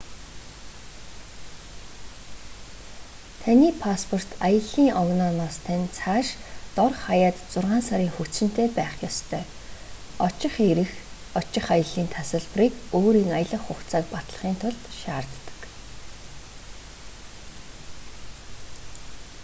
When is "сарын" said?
7.89-8.11